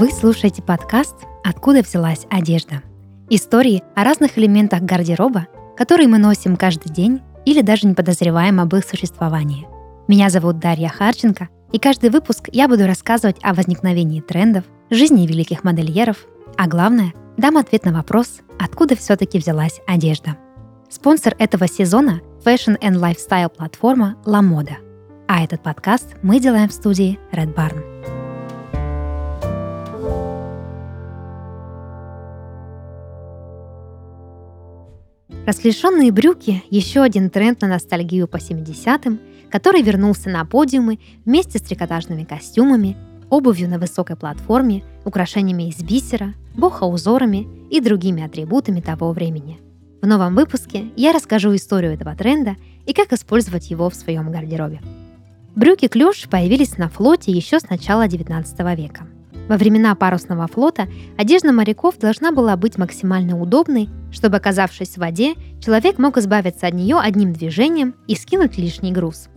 [0.00, 2.82] Вы слушаете подкаст «Откуда взялась одежда?»
[3.28, 8.74] Истории о разных элементах гардероба, которые мы носим каждый день или даже не подозреваем об
[8.74, 9.68] их существовании.
[10.08, 15.64] Меня зовут Дарья Харченко, и каждый выпуск я буду рассказывать о возникновении трендов, жизни великих
[15.64, 16.16] модельеров,
[16.56, 20.38] а главное, дам ответ на вопрос, откуда все-таки взялась одежда.
[20.88, 24.76] Спонсор этого сезона– Fashion and Lifestyle платформа La Moda.
[25.28, 28.19] А этот подкаст мы делаем в студии Red Barn.
[35.46, 39.18] Расклешенные брюки– еще один тренд на ностальгию по 70-м,
[39.50, 42.96] который вернулся на подиумы вместе с трикотажными костюмами,
[43.30, 49.58] обувью на высокой платформе, украшениями из бисера, бохо-узорами и другими атрибутами того времени.
[50.02, 54.80] В новом выпуске я расскажу историю этого тренда и как использовать его в своем гардеробе.
[55.54, 59.06] Брюки клеш появились на флоте еще с начала 19 века–
[59.50, 60.86] во времена парусного флота
[61.18, 66.74] одежда моряков должна была быть максимально удобной, чтобы, оказавшись в воде, человек мог избавиться от
[66.74, 69.28] нее одним движением и скинуть лишний груз.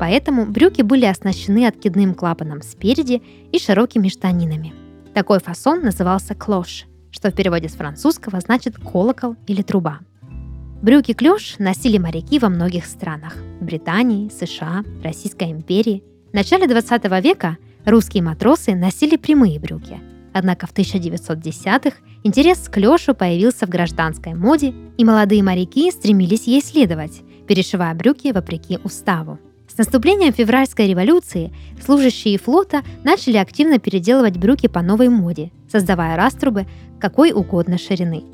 [0.00, 4.74] Поэтому брюки были оснащены откидным клапаном спереди и широкими штанинами.
[5.14, 10.00] Такой фасон назывался клош, что в переводе с французского значит колокол или труба.
[10.82, 16.02] Брюки клеш носили моряки во многих странах– Британии, США, Российской империи.
[16.32, 20.00] В начале 20 века Русские матросы носили прямые брюки.
[20.34, 26.60] Однако в 1910-х интерес к лёшу появился в гражданской моде, и молодые моряки стремились ей
[26.60, 29.38] следовать, перешивая брюки вопреки уставу.
[29.68, 36.66] С наступлением февральской революции служащие флота начали активно переделывать брюки по новой моде, создавая раструбы
[36.98, 38.24] какой угодно ширины.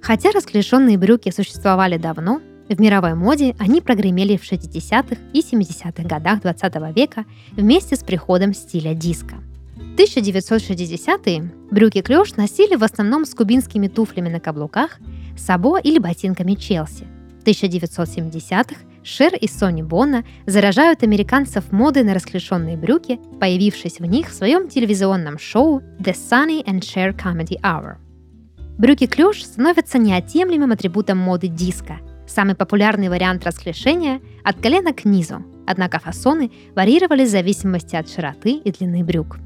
[0.00, 2.40] Хотя расклешенные брюки существовали давно,
[2.74, 8.54] в мировой моде они прогремели в 60-х и 70-х годах 20 века вместе с приходом
[8.54, 9.36] стиля диска.
[9.76, 14.98] В 1960-е брюки клеш носили в основном с кубинскими туфлями на каблуках,
[15.36, 17.06] сабо или ботинками Челси.
[17.40, 24.28] В 1970-х Шер и Сони Бонна заражают американцев модой на расклешенные брюки, появившись в них
[24.28, 27.96] в своем телевизионном шоу The Sunny and Cher Comedy Hour.
[28.78, 31.98] Брюки клеш становятся неотъемлемым атрибутом моды диска–
[32.34, 38.52] Самый популярный вариант расклешения– от колена к низу, однако фасоны варьировались в зависимости от широты
[38.52, 39.36] и длины брюк.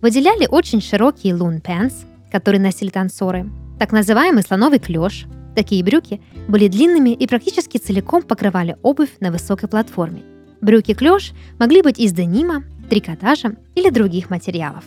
[0.00, 3.50] Выделяли очень широкие лун pants, которые носили танцоры,
[3.80, 5.26] так называемый слоновый клеш.
[5.56, 10.22] Такие брюки были длинными и практически целиком покрывали обувь на высокой платформе.
[10.60, 14.84] Брюки клеш могли быть из денима, трикотажа или других материалов.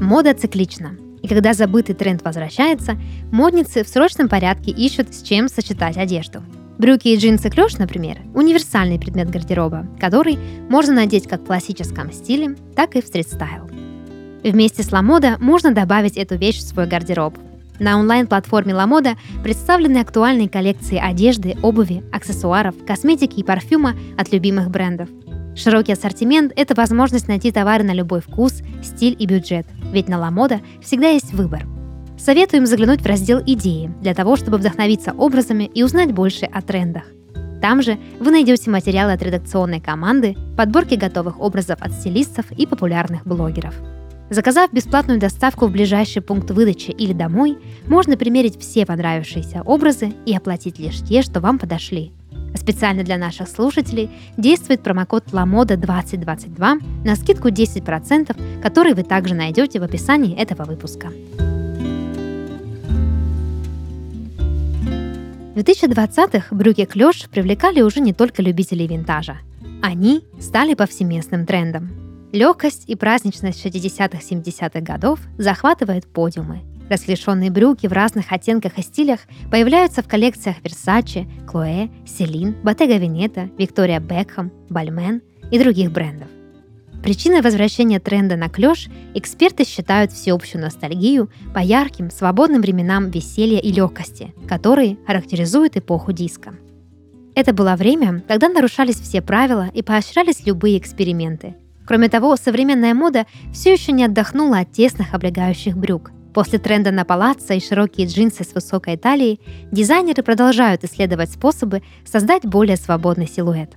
[0.00, 2.98] Мода циклична– и когда забытый тренд возвращается,
[3.32, 6.42] модницы в срочном порядке ищут, с чем сочетать одежду.
[6.78, 12.54] Брюки и джинсы клеш, например, универсальный предмет гардероба, который можно надеть как в классическом стиле,
[12.76, 13.68] так и в стрит-стайл.
[14.44, 17.36] Вместе с Ламода можно добавить эту вещь в свой гардероб.
[17.80, 25.08] На онлайн-платформе Ламода представлены актуальные коллекции одежды, обуви, аксессуаров, косметики и парфюма от любимых брендов–
[25.58, 30.60] Широкий ассортимент– это возможность найти товары на любой вкус, стиль и бюджет, ведь на Ламода
[30.80, 31.66] всегда есть выбор.
[32.16, 37.02] Советуем заглянуть в раздел «Идеи» для того, чтобы вдохновиться образами и узнать больше о трендах.
[37.60, 43.26] Там же вы найдете материалы от редакционной команды, подборки готовых образов от стилистов и популярных
[43.26, 43.74] блогеров.
[44.30, 47.58] Заказав бесплатную доставку в ближайший пункт выдачи или домой,
[47.88, 52.12] можно примерить все понравившиеся образы и оплатить лишь те, что вам подошли–
[52.58, 59.84] Специально для наших слушателей действует промокод LAMODA2022 на скидку 10%, который вы также найдете в
[59.84, 61.08] описании этого выпуска.
[65.54, 69.38] В 2020-х брюки клеш привлекали уже не только любителей винтажа.
[69.80, 71.90] Они стали повсеместным трендом.
[72.32, 80.02] Легкость и праздничность 60-70-х годов захватывает подиумы– Расклешенные брюки в разных оттенках и стилях появляются
[80.02, 85.20] в коллекциях Versace, Chloe, Celine, Bottega Veneta, Victoria Beckham, Balmain
[85.50, 86.28] и других брендов.
[87.02, 93.70] Причиной возвращения тренда на клеш эксперты считают всеобщую ностальгию по ярким, свободным временам веселья и
[93.70, 96.54] легкости, которые характеризуют эпоху диска.
[97.34, 101.54] Это было время, когда нарушались все правила и поощрялись любые эксперименты.
[101.86, 107.04] Кроме того, современная мода все еще не отдохнула от тесных облегающих брюк– После тренда на
[107.04, 109.40] палаццо и широкие джинсы с высокой талией,
[109.72, 113.72] дизайнеры продолжают исследовать способы создать более свободный силуэт.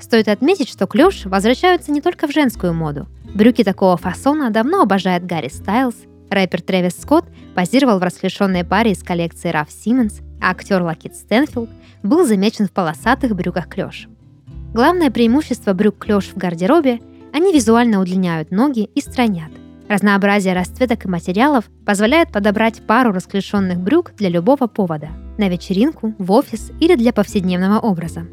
[0.00, 3.06] Стоит отметить, что клеш возвращаются не только в женскую моду.
[3.32, 5.94] Брюки такого фасона давно обожает Гарри Стайлз,
[6.30, 11.70] рэпер Трэвис Скотт позировал в расклешенной паре из коллекции Раф Симмонс, а актер Лакит Стэнфилд
[12.02, 14.08] был замечен в полосатых брюках клеш.
[14.72, 16.98] Главное преимущество брюк клеш в гардеробе–
[17.34, 19.50] они визуально удлиняют ноги и странят.
[19.88, 26.32] Разнообразие расцветок и материалов позволяет подобрать пару расклешенных брюк для любого повода– на вечеринку, в
[26.32, 28.26] офис или для повседневного образа.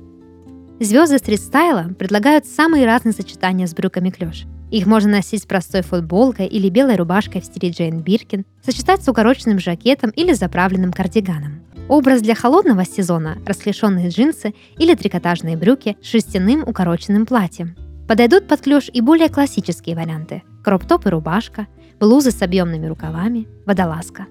[0.79, 4.45] Звезды стрит-стайла предлагают самые разные сочетания с брюками клеш.
[4.71, 9.07] Их можно носить с простой футболкой или белой рубашкой в стиле Джейн Биркин, сочетать с
[9.07, 11.61] укороченным жакетом или заправленным кардиганом.
[11.89, 17.75] Образ для холодного сезона– расклешенные джинсы или трикотажные брюки с шерстяным укороченным платьем.
[18.11, 21.67] Подойдут под клеш и более классические варианты– кроп-топ и рубашка,
[21.97, 24.25] блузы с объемными рукавами, водолазка.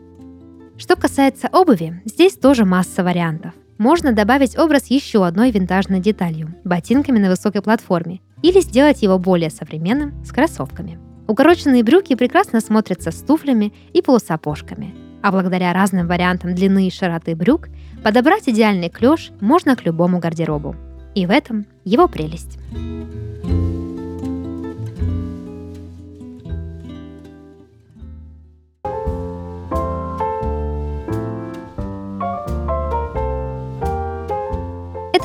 [0.76, 3.54] Что касается обуви, здесь тоже масса вариантов.
[3.78, 9.48] Можно добавить образ еще одной винтажной деталью– ботинками на высокой платформе, или сделать его более
[9.48, 10.98] современным с кроссовками.
[11.26, 14.94] Укороченные брюки прекрасно смотрятся с туфлями и полусапожками.
[15.22, 17.70] А благодаря разным вариантам длины и широты брюк
[18.04, 20.76] подобрать идеальный клеш можно к любому гардеробу.
[21.14, 22.58] И в этом его прелесть.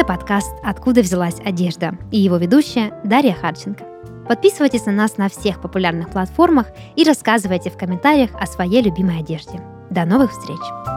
[0.06, 3.84] Подкаст «Откуда взялась одежда» и его ведущая Дарья Харченко.
[4.28, 9.62] Подписывайтесь на нас на всех популярных платформах и рассказывайте в комментариях о своей любимой одежде.
[9.90, 10.95] До новых встреч!